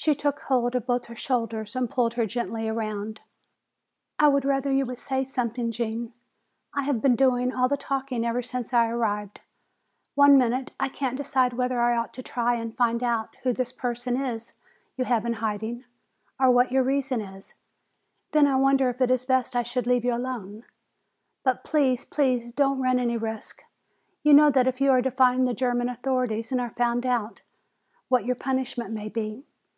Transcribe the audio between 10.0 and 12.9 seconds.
One minute I can't decide whether I ought to try and